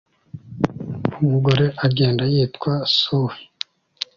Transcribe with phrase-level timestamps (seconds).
[1.23, 3.37] Umugore agenda yitwa Sue